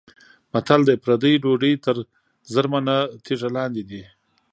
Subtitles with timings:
[0.51, 1.95] متل دی: پردۍ ډوډۍ تر
[2.53, 4.01] زرمنه تیږه لاندې ده.